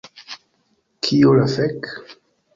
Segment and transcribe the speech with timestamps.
[1.09, 1.93] Kio la fek?